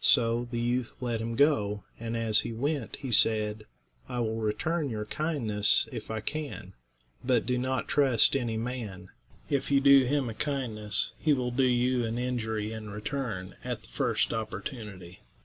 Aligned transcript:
So 0.00 0.46
the 0.48 0.60
youth 0.60 0.94
let 1.00 1.20
him 1.20 1.34
go; 1.34 1.82
and 1.98 2.16
as 2.16 2.42
he 2.42 2.52
went 2.52 2.94
he 3.00 3.10
said, 3.10 3.66
"I 4.08 4.20
will 4.20 4.36
return 4.36 4.88
your 4.90 5.06
kindness 5.06 5.88
if 5.90 6.08
I 6.08 6.20
can, 6.20 6.74
but 7.24 7.46
do 7.46 7.58
not 7.58 7.88
trust 7.88 8.36
any 8.36 8.56
man; 8.56 9.08
if 9.50 9.72
you 9.72 9.80
do 9.80 10.04
him 10.06 10.30
a 10.30 10.34
kindness 10.34 11.10
he 11.18 11.32
will 11.32 11.50
do 11.50 11.64
you 11.64 12.04
an 12.04 12.16
injury 12.16 12.72
in 12.72 12.90
return 12.90 13.56
at 13.64 13.82
the 13.82 13.88
first 13.88 14.32
opportunity." 14.32 15.18